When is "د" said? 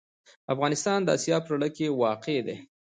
1.03-1.09